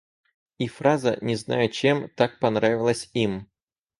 И 0.57 0.67
фраза, 0.67 1.17
не 1.21 1.35
знаю 1.35 1.69
чем, 1.69 2.09
так 2.15 2.39
понравилась 2.39 3.11
им. 3.13 3.51